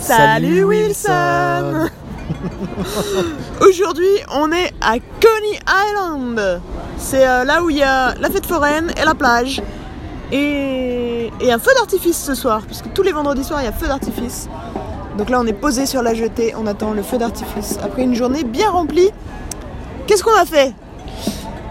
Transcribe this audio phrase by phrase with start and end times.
[0.00, 1.88] Salut Wilson
[3.60, 6.60] Aujourd'hui, on est à Coney Island.
[6.98, 9.62] C'est euh, là où il y a la fête foraine et la plage.
[10.32, 13.72] Et, et un feu d'artifice ce soir, puisque tous les vendredis soirs, il y a
[13.72, 14.48] feu d'artifice.
[15.16, 17.78] Donc là, on est posé sur la jetée, on attend le feu d'artifice.
[17.82, 19.10] Après une journée bien remplie,
[20.06, 20.72] qu'est-ce qu'on a fait?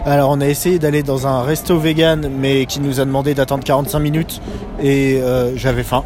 [0.06, 3.64] Alors on a essayé d'aller dans un resto vegan mais qui nous a demandé d'attendre
[3.64, 4.42] 45 minutes
[4.82, 6.04] et euh, j'avais faim.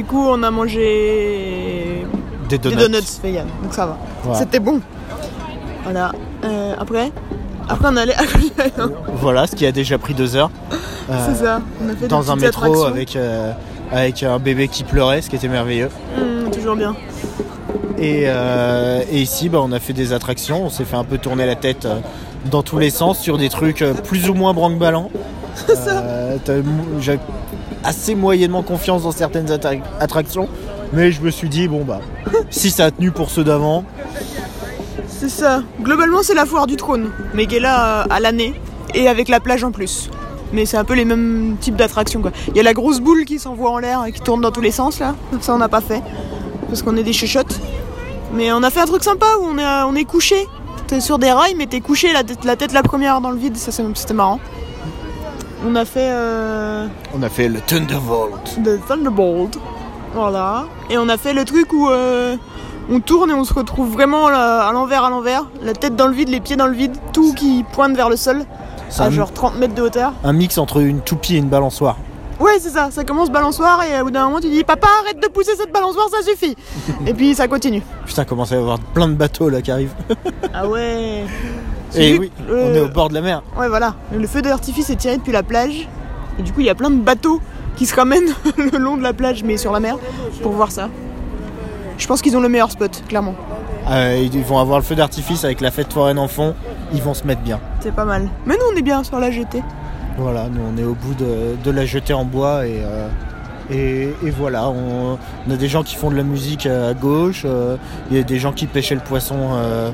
[0.00, 2.06] Du coup, on a mangé
[2.48, 2.76] Des des donuts.
[2.88, 3.98] donuts vegan, donc ça va.
[4.22, 4.38] Voilà.
[4.38, 4.80] C'était bon.
[5.84, 6.12] Voilà.
[6.42, 7.12] Euh, après,
[7.68, 8.22] après on allait à.
[9.16, 10.50] Voilà, ce qui a déjà pris deux heures.
[11.10, 11.60] Euh, C'est ça.
[11.84, 12.86] On a fait des Dans un métro attractions.
[12.86, 13.52] avec, euh,
[13.92, 15.90] avec un bébé qui pleurait, ce qui était merveilleux.
[16.16, 16.96] Hum, toujours bien.
[17.98, 21.18] Et, euh, et ici, bah, on a fait des attractions, on s'est fait un peu
[21.18, 21.96] tourner la tête euh,
[22.50, 25.10] dans tous les sens sur des trucs euh, plus ou moins branque-ballants.
[25.68, 26.36] Euh,
[27.84, 30.48] assez moyennement confiance dans certaines attra- attractions,
[30.92, 32.00] mais je me suis dit, bon bah,
[32.50, 33.84] si ça a tenu pour ceux d'avant,
[35.08, 35.62] C'est ça.
[35.82, 38.54] Globalement, c'est la foire du trône, mais qui est là euh, à l'année
[38.94, 40.10] et avec la plage en plus.
[40.52, 42.32] Mais c'est un peu les mêmes types d'attractions quoi.
[42.48, 44.60] Il y a la grosse boule qui s'envoie en l'air et qui tourne dans tous
[44.62, 45.14] les sens là.
[45.40, 46.02] Ça on n'a pas fait
[46.68, 47.60] parce qu'on est des chuchotes.
[48.34, 50.46] Mais on a fait un truc sympa où on est, euh, on est couché.
[50.88, 53.36] T'es sur des rails mais t'es couché la tête, la tête la première dans le
[53.38, 53.56] vide.
[53.56, 54.40] Ça c'était marrant.
[55.66, 58.62] On a fait euh, on a fait le Thunderbolt.
[58.62, 59.58] de Thunderbolt.
[60.14, 60.64] Voilà.
[60.88, 62.36] Et on a fait le truc où euh,
[62.90, 65.44] on tourne et on se retrouve vraiment là, à l'envers, à l'envers.
[65.62, 68.16] La tête dans le vide, les pieds dans le vide, tout qui pointe vers le
[68.16, 68.44] sol.
[68.88, 70.12] C'est À un, genre 30 mètres de hauteur.
[70.24, 71.96] un mix entre une toupie et une balançoire.
[72.40, 72.90] Ouais, c'est ça.
[72.90, 75.70] Ça commence balançoire et au bout d'un moment, tu dis Papa, arrête de pousser cette
[75.72, 76.56] balançoire, ça suffit.
[77.06, 77.82] et puis ça continue.
[78.06, 79.94] Putain, commence à y avoir plein de bateaux là qui arrivent.
[80.54, 81.24] Ah ouais.
[81.94, 83.42] Et Celui- oui, le- on est au bord de la mer.
[83.58, 83.94] Ouais, voilà.
[84.16, 85.88] Le feu d'artifice est tiré depuis la plage.
[86.38, 87.40] Et du coup, il y a plein de bateaux
[87.76, 89.96] qui se ramènent le long de la plage, mais sur la mer,
[90.42, 90.88] pour voir ça.
[91.98, 93.34] Je pense qu'ils ont le meilleur spot, clairement.
[93.90, 96.54] Euh, ils vont avoir le feu d'artifice avec la fête foraine en fond.
[96.92, 97.60] Ils vont se mettre bien.
[97.80, 98.28] C'est pas mal.
[98.46, 99.62] Mais nous, on est bien sur la jetée.
[100.18, 103.08] Voilà, nous on est au bout de, de la jetée en bois et, euh,
[103.70, 107.42] et, et voilà, on, on a des gens qui font de la musique à gauche,
[107.44, 107.76] euh,
[108.10, 109.90] il y a des gens qui pêchaient le poisson, euh,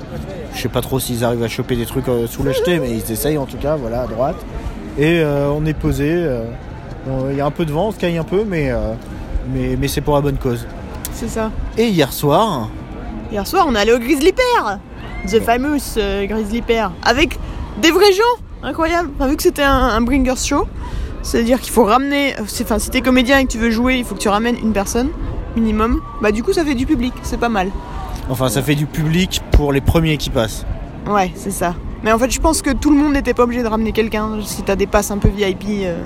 [0.55, 2.91] je sais pas trop s'ils arrivent à choper des trucs euh, sous la jetée, mais
[2.91, 4.37] ils essayent en tout cas, voilà, à droite.
[4.99, 6.27] Et on est posé,
[7.31, 8.73] il y a un peu de vent, on se caille un peu, mais,
[9.53, 10.67] mais, mais c'est pour la bonne cause.
[11.13, 11.51] C'est ça.
[11.77, 12.71] Et hier soir,
[13.31, 14.79] Hier soir, on est allé au Grizzly Pear.
[15.27, 16.93] The famous euh, Grizzly Pear.
[17.05, 17.37] Avec
[17.83, 18.23] des vrais gens.
[18.63, 19.11] Incroyable.
[19.19, 20.67] Enfin, vu que c'était un, un bringers show,
[21.23, 22.35] c'est-à-dire qu'il faut ramener.
[22.41, 24.73] Enfin, si t'es comédien et que tu veux jouer, il faut que tu ramènes une
[24.73, 25.11] personne,
[25.57, 26.01] minimum.
[26.23, 27.13] Bah, du coup, ça fait du public.
[27.23, 27.71] C'est pas mal.
[28.29, 30.65] enfin ça fait du public pour les premiers qui passent.
[31.07, 31.75] Ouais, c'est ça.
[32.03, 34.39] Mais en fait, je pense que tout le monde n'était pas obligé de ramener quelqu'un.
[34.45, 36.03] Si t'as des passes un peu VIP, euh,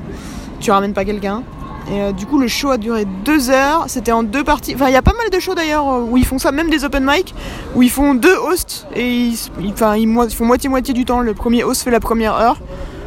[0.61, 1.43] tu ramènes pas quelqu'un.
[1.91, 3.85] Et euh, du coup, le show a duré deux heures.
[3.89, 4.75] C'était en deux parties.
[4.75, 6.85] Enfin, il y a pas mal de shows d'ailleurs où ils font ça, même des
[6.85, 7.35] open mic,
[7.75, 11.21] où ils font deux hosts et ils font moitié-moitié du temps.
[11.21, 12.59] Le premier host fait la première heure.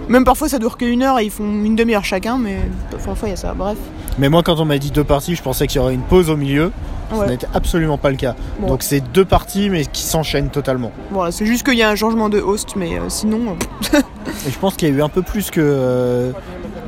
[0.10, 2.58] Même parfois, ça dure qu'une heure et ils font une demi-heure chacun, mais
[3.06, 3.54] parfois, il y a ça.
[3.54, 3.78] Bref.
[4.20, 6.30] Mais moi quand on m'a dit deux parties, je pensais qu'il y aurait une pause
[6.30, 6.72] au milieu.
[7.12, 7.28] Ce Ouais.
[7.28, 8.36] n'était absolument pas le cas.
[8.60, 8.68] Bon.
[8.68, 10.92] Donc c'est deux parties mais qui s'enchaînent totalement.
[11.12, 13.56] Voilà, c'est juste qu'il y a un changement de host, mais euh, sinon.
[13.94, 14.00] euh,
[14.48, 16.32] Et je pense qu'il y a eu un peu plus que, euh,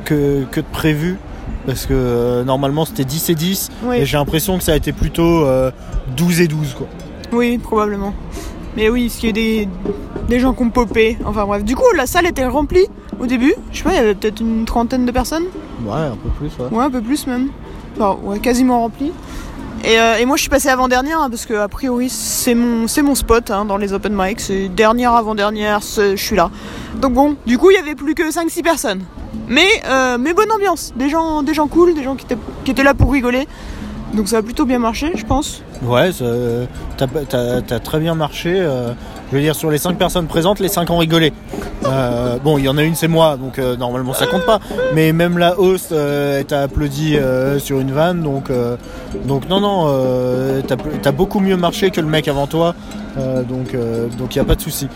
[0.04, 1.18] que, que de prévu.
[1.66, 3.70] Parce que normalement c'était 10 et 10.
[3.84, 3.96] Oui.
[3.98, 5.70] Et j'ai l'impression que ça a été plutôt euh,
[6.16, 6.86] 12 et 12 quoi.
[7.32, 8.14] Oui, probablement.
[8.76, 9.68] Mais oui, parce qu'il y a des,
[10.28, 11.16] des gens qui ont popé.
[11.24, 11.64] Enfin bref.
[11.64, 12.86] Du coup, la salle était remplie
[13.18, 13.54] au début.
[13.72, 15.44] Je sais pas, il y avait peut-être une trentaine de personnes.
[15.84, 16.76] Ouais, un peu plus, ouais.
[16.76, 17.48] Ouais, un peu plus même.
[17.98, 19.12] Enfin, ouais, quasiment remplie.
[19.84, 22.88] Et, euh, et moi, je suis passée avant-dernière hein, parce que, a priori, c'est mon,
[22.88, 24.40] c'est mon spot hein, dans les open mic.
[24.40, 26.50] C'est dernière avant-dernière, je suis là.
[27.00, 29.02] Donc bon, du coup, il y avait plus que 5-6 personnes.
[29.48, 30.92] Mais, euh, mais bonne ambiance.
[30.96, 33.46] Des gens, des gens cool, des gens qui étaient, qui étaient là pour rigoler.
[34.16, 35.62] Donc ça a plutôt bien marché, je pense.
[35.82, 36.08] Ouais,
[36.96, 38.50] t'as très bien marché.
[38.56, 38.92] euh,
[39.30, 41.34] je veux dire, sur les 5 personnes présentes, les 5 ont rigolé.
[41.84, 44.58] Euh, bon, il y en a une, c'est moi, donc euh, normalement ça compte pas.
[44.94, 45.94] Mais même la host,
[46.48, 47.16] t'a applaudi
[47.58, 48.50] sur une vanne, donc,
[49.26, 50.62] donc non, non,
[51.02, 52.74] t'as beaucoup mieux marché que le mec avant toi,
[53.16, 54.88] donc il donc n'y a pas de souci.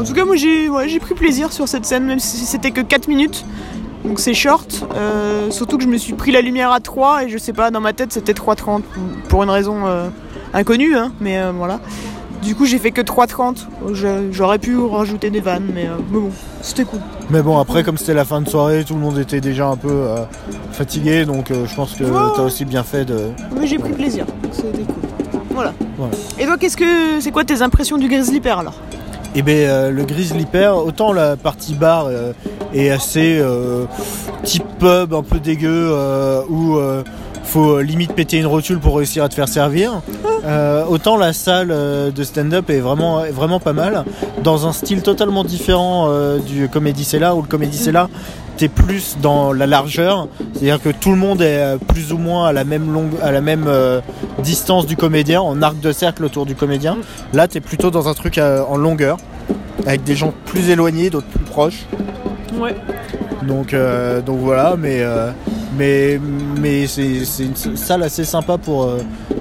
[0.00, 2.72] En tout cas, moi j'ai ouais, j'ai pris plaisir sur cette scène, même si c'était
[2.72, 3.44] que 4 minutes.
[4.04, 4.86] Donc c'est short.
[4.94, 7.70] euh, surtout que je me suis pris la lumière à 3 et je sais pas,
[7.70, 8.82] dans ma tête c'était 3.30
[9.28, 10.08] pour une raison euh,
[10.54, 11.80] inconnue, hein, mais euh, voilà.
[12.42, 13.66] Du coup, j'ai fait que 3.30.
[13.94, 16.30] Je- J'aurais pu rajouter des vannes, mais, mais bon,
[16.62, 17.00] c'était cool.
[17.30, 19.76] Mais bon, après, comme c'était la fin de soirée, tout le monde était déjà un
[19.76, 20.04] peu
[20.70, 22.04] fatigué, donc je pense que
[22.36, 23.30] t'as aussi bien fait de.
[23.58, 24.94] Mais j'ai pris plaisir, c'était cool.
[25.50, 25.72] Voilà.
[26.38, 28.74] Et toi, qu'est-ce que c'est quoi tes impressions du Grizzly Pear alors?
[29.34, 32.32] Et ben euh, le Grizzly Pear, autant la partie bar euh,
[32.74, 33.84] est assez euh,
[34.42, 35.94] type pub, un peu dégueu,
[36.48, 36.78] où
[37.44, 40.00] faut limite péter une rotule pour réussir à te faire servir.
[40.88, 44.04] Autant la salle de stand-up est vraiment, vraiment pas mal,
[44.42, 48.08] dans un style totalement différent du Comedy Cellar, où le Comedy Cellar,
[48.58, 52.48] t'es plus dans la largeur, c'est-à-dire que tout le monde est euh, plus ou moins
[52.48, 54.00] à la même, longue, à la même euh,
[54.42, 56.98] distance du comédien, en arc de cercle autour du comédien.
[57.32, 59.16] Là, t'es plutôt dans un truc euh, en longueur,
[59.86, 61.86] avec des gens plus éloignés, d'autres plus proches.
[62.58, 62.74] Ouais.
[63.46, 65.02] Donc, euh, donc voilà, mais,
[65.78, 66.20] mais,
[66.60, 68.90] mais c'est une salle assez sympa pour,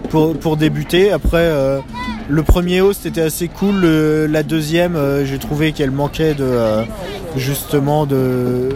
[0.09, 1.11] pour, pour débuter.
[1.11, 1.51] Après,
[2.29, 3.75] le premier host était assez cool.
[3.77, 6.45] Le- la deuxième, j'ai trouvé qu'elle manquait de
[7.37, 8.69] justement de,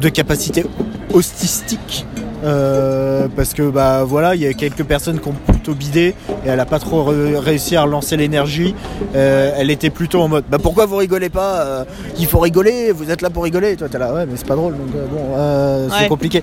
[0.00, 0.64] de capacité
[1.12, 2.06] hostistique.
[2.44, 6.14] Euh, parce que bah voilà, il y a quelques personnes qui ont plutôt bidé
[6.44, 8.76] et elle a pas trop réussi à relancer l'énergie.
[9.16, 11.84] Euh, elle était plutôt en mode bah pourquoi vous rigolez pas euh,
[12.16, 13.72] Il faut rigoler, vous êtes là pour rigoler.
[13.72, 16.08] Et toi t'es là ouais mais c'est pas drôle donc bon c'est Ouais.
[16.08, 16.42] compliqué.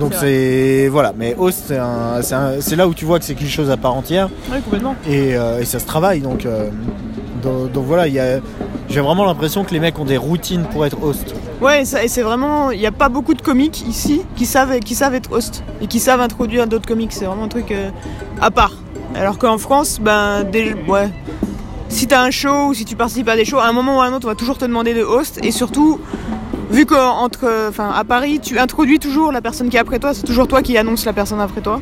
[0.00, 1.72] Donc C'est voilà, mais host
[2.60, 4.96] c'est là où tu vois que c'est quelque chose à part entière Ouais, complètement.
[5.08, 6.48] et, et ça se travaille donc
[7.44, 8.38] donc, donc voilà il y a
[8.92, 11.34] j'ai vraiment l'impression que les mecs ont des routines pour être host.
[11.62, 12.70] Ouais, et c'est vraiment.
[12.70, 15.86] Il n'y a pas beaucoup de comiques ici qui savent, qui savent être host et
[15.86, 17.12] qui savent introduire d'autres comiques.
[17.12, 17.90] C'est vraiment un truc euh,
[18.40, 18.72] à part.
[19.14, 21.08] Alors qu'en France, ben, des, ouais.
[21.88, 24.00] Si t'as un show ou si tu participes à des shows, à un moment ou
[24.00, 25.38] à un autre, on va toujours te demander de host.
[25.42, 25.98] Et surtout,
[26.70, 30.22] vu qu'entre, enfin, à Paris, tu introduis toujours la personne qui est après toi, c'est
[30.22, 31.80] toujours toi qui annonce la personne après toi.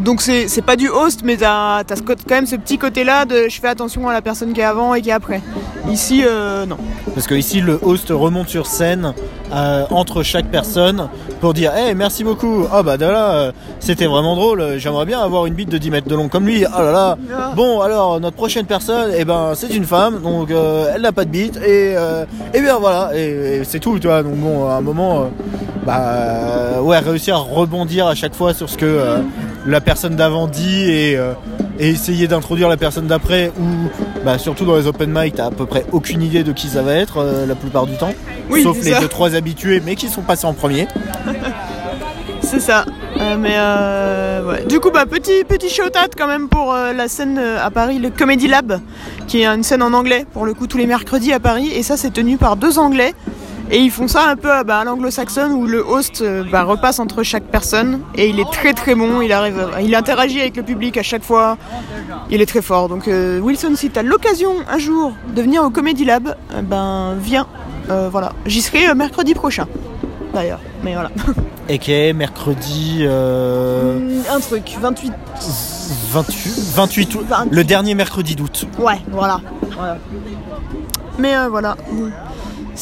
[0.00, 3.60] Donc c'est pas du host, mais t'as as quand même ce petit côté-là de je
[3.60, 5.42] fais attention à la personne qui est avant et qui est après.
[5.90, 6.78] Ici, euh, non.
[7.14, 9.12] Parce que ici le host remonte sur scène
[9.52, 11.08] euh, entre chaque personne
[11.40, 12.66] pour dire hey, merci beaucoup.
[12.72, 14.78] Ah bah là euh, c'était vraiment drôle.
[14.78, 16.64] J'aimerais bien avoir une bite de 10 mètres de long comme lui.
[16.66, 17.18] Oh là là.
[17.34, 17.52] Ah.
[17.54, 21.30] Bon alors notre prochaine personne eh ben c'est une femme donc elle n'a pas de
[21.30, 21.94] bite et
[22.54, 25.30] et bien voilà et, et c'est tout tu vois donc bon à un moment
[25.84, 29.20] bah ouais réussir à rebondir à chaque fois sur ce que
[29.66, 31.32] la personne d'avant dit et euh,
[31.78, 33.64] et essayer d'introduire la personne d'après ou
[34.24, 36.82] bah, surtout dans les open mic t'as à peu près aucune idée de qui ça
[36.82, 38.12] va être euh, la plupart du temps
[38.50, 39.00] Oui, sauf les ça.
[39.00, 40.86] deux trois habitués mais qui sont passés en premier
[42.42, 42.84] C'est ça.
[43.20, 44.64] Euh, mais euh, ouais.
[44.64, 48.10] Du coup, bah, petit, petit shout-out quand même pour euh, la scène à Paris, le
[48.10, 48.80] Comedy Lab,
[49.28, 51.70] qui est une scène en anglais, pour le coup, tous les mercredis à Paris.
[51.72, 53.14] Et ça, c'est tenu par deux anglais.
[53.72, 56.64] Et ils font ça un peu à, bah, à l'anglo-saxonne où le host euh, bah,
[56.64, 58.00] repasse entre chaque personne.
[58.16, 59.20] Et il est très très bon.
[59.20, 61.56] Il, arrive, il interagit avec le public à chaque fois.
[62.30, 62.88] Il est très fort.
[62.88, 66.62] Donc, euh, Wilson, si tu as l'occasion un jour de venir au Comedy Lab, euh,
[66.62, 67.46] ben viens.
[67.90, 68.32] Euh, voilà.
[68.46, 69.66] J'y serai euh, mercredi prochain,
[70.34, 70.60] d'ailleurs.
[70.82, 71.10] Mais voilà.
[71.68, 75.12] et qui est mercredi euh, Mm, Un truc, 28.
[76.12, 77.52] 28, 28 août, 28.
[77.52, 79.40] le dernier mercredi d'août Ouais, voilà.
[79.76, 79.98] Voilà.
[81.18, 81.76] Mais euh, voilà.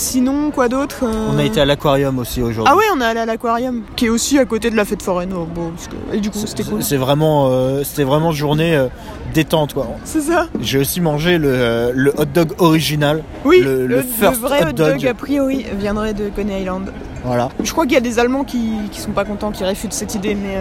[0.03, 3.05] Sinon, quoi d'autre euh, on a été à l'aquarium aussi aujourd'hui Ah ouais, on est
[3.05, 5.31] allé à l'aquarium, qui est aussi à côté de la fête foraine.
[5.37, 6.85] oh, bon, parce que- Et du coup, c'était cool.
[6.85, 8.87] C'est vraiment, euh, c'était vraiment journée euh,
[9.35, 9.89] détente quoi.
[10.05, 13.25] C'est ça J'ai aussi mangé le, le hot dog original.
[13.45, 16.93] Oui, Le- le first vrai hot hot dog, a priori, viendrait de Coney Island.
[17.25, 17.49] Voilà.
[17.65, 20.15] Je crois qu'il y a des Allemands qui, qui sont pas contents, qui réfutent cette
[20.15, 20.57] idée, mais...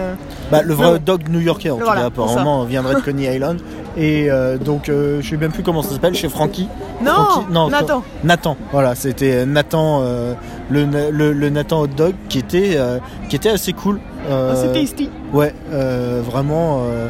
[0.50, 0.94] Bah, le vrai Non.
[0.94, 3.60] hot dog new-yorkais en tout Voilà, cas apparemment viendrait de Coney Island.
[3.96, 6.68] Et euh, donc euh, je sais même plus comment ça s'appelle chez Frankie.
[7.04, 8.56] Non, Francky- non, Nathan Nathan.
[8.72, 10.34] Voilà, c'était Nathan, euh,
[10.70, 12.98] le, le, le Nathan hot dog qui était, euh,
[13.28, 13.98] qui était assez cool.
[14.30, 15.10] Euh, Ah, C'est tasty.
[15.32, 16.82] Ouais, euh, vraiment.
[16.84, 17.08] euh,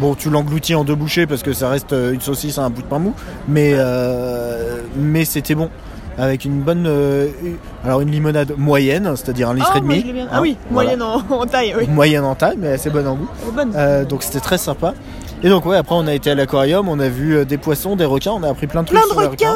[0.00, 2.70] Bon, tu l'engloutis en deux bouchées parce que ça reste euh, une saucisse à un
[2.70, 3.12] bout de pain mou,
[3.48, 5.68] mais euh, mais c'était bon
[6.16, 7.28] avec une bonne, euh,
[7.84, 10.12] alors une limonade moyenne, c'est-à-dire un litre Ah, et moi, demi.
[10.12, 10.24] bien.
[10.24, 10.96] hein, Ah oui, voilà.
[10.96, 11.86] moyenne en, en taille, oui.
[11.88, 13.28] moyenne en taille, mais assez bonne en goût.
[13.54, 13.72] Bonne.
[13.76, 14.94] Euh, donc c'était très sympa.
[15.42, 17.96] Et donc ouais, après on a été à l'aquarium, on a vu euh, des poissons,
[17.96, 19.54] des requins, on a appris plein de trucs Plein de sur les requins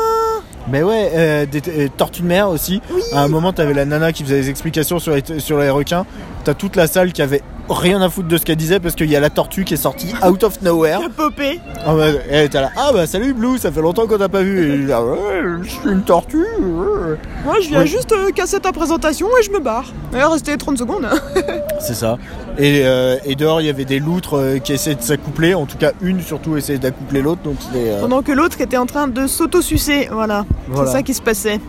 [0.68, 2.80] Mais ouais, euh, des tortues de mer aussi.
[3.12, 6.06] À un moment, t'avais la nana qui faisait des explications sur les, sur les requins.
[6.44, 9.08] T'as toute la salle qui avait rien à foutre de ce qu'elle disait parce qu'il
[9.10, 11.00] y a la tortue qui est sortie out of nowhere.
[11.02, 11.58] a popé.
[11.86, 14.42] Ah bah, elle était là, ah bah salut Blue, ça fait longtemps qu'on t'a pas
[14.42, 14.74] vu.
[14.74, 15.16] Et là, ouais,
[15.62, 16.36] je suis une tortue.
[16.60, 17.16] ouais.
[17.46, 19.90] Moi, je viens juste euh, casser ta présentation et je me barre.
[20.12, 21.08] D'ailleurs, restait 30 secondes.
[21.80, 22.18] C'est ça.
[22.58, 25.54] Et, euh, et dehors, il y avait des loutres euh, qui essayaient de s'accoupler.
[25.54, 27.40] En tout cas, une surtout essayait d'accoupler l'autre.
[27.42, 27.56] Donc
[28.00, 30.08] Pendant que l'autre était en train de s'auto-sucer.
[30.12, 30.44] Voilà.
[30.68, 30.90] Voilà.
[30.90, 31.60] C'est ça qui se passait.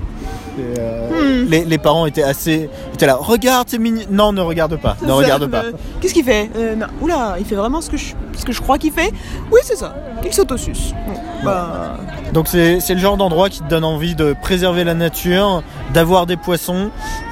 [0.57, 1.09] Et, euh,
[1.45, 1.50] Hmm.
[1.50, 2.69] les, les parents étaient assez.
[2.93, 4.03] étaient là, regarde, c'est mignon.
[4.09, 4.95] Non, ne regarde pas.
[5.01, 5.63] Ne Ça, regarde pas.
[5.65, 5.71] euh,
[6.01, 6.88] Qu'est-ce qu'il fait Euh, non.
[7.01, 9.12] Oula, il fait vraiment ce que je, ce que je crois qu'il fait
[9.51, 9.95] Oui, c'est ça.
[10.25, 10.93] Il s'auto-suce.
[11.07, 11.97] Bon, bah,
[12.33, 15.62] Donc c'est c'est le genre d'endroit qui te donne envie de préserver la nature,
[15.93, 16.89] d'avoir des poissons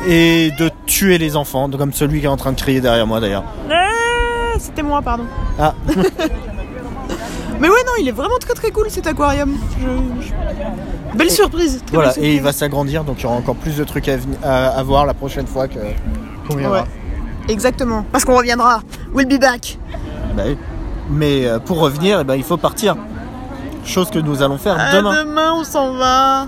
[0.07, 3.07] et de tuer les enfants, donc comme celui qui est en train de crier derrière
[3.07, 3.43] moi d'ailleurs.
[3.71, 5.23] Ah, C'était moi, pardon.
[5.59, 5.73] Ah.
[7.59, 9.55] Mais ouais, non, il est vraiment très très cool cet aquarium.
[9.79, 10.33] Je- je-
[11.15, 11.81] Belle surprise.
[11.85, 14.07] très Voilà, belle et il va s'agrandir, donc il y aura encore plus de trucs
[14.07, 15.79] à, veni- à- à voir la prochaine fois que
[16.47, 16.81] qu'on viendra.
[16.81, 16.87] Ouais.
[17.49, 18.05] Exactement.
[18.11, 18.81] Parce qu'on reviendra.
[19.13, 19.77] We'll be back.
[20.35, 20.57] Bah oui.
[21.09, 22.95] Mais euh, pour revenir, eh ben, il faut partir.
[23.85, 25.23] Chose que nous allons faire demain.
[25.23, 26.47] demain, on s'en va.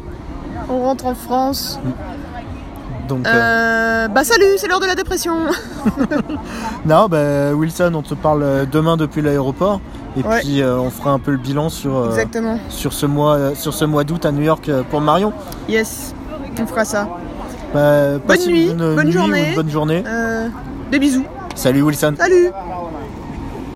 [0.69, 1.79] On rentre en France.
[3.08, 3.32] Donc, euh,
[4.06, 5.34] Euh, bah salut, c'est l'heure de la dépression.
[6.86, 9.80] non, bah, Wilson, on te parle euh, demain depuis l'aéroport.
[10.18, 10.40] Et Ouais.
[10.40, 12.58] puis euh, on fera un peu le bilan sur, euh, Exactement.
[12.70, 15.34] sur ce mois, sur ce mois d'août à New York pour Marion.
[15.68, 16.14] Yes,
[16.62, 17.08] on fera ça.
[17.74, 19.50] Bah, passe nuit, une bonne nuit ou journée.
[19.50, 20.04] une bonne journée.
[20.92, 21.26] Des bisous.
[21.56, 22.16] Salut Wilson.
[22.18, 22.50] Salut